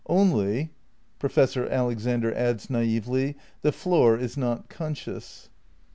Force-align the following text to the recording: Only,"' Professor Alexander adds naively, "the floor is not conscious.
Only,"' 0.07 0.71
Professor 1.19 1.67
Alexander 1.69 2.33
adds 2.33 2.71
naively, 2.71 3.35
"the 3.61 3.71
floor 3.71 4.17
is 4.17 4.35
not 4.35 4.67
conscious. 4.67 5.49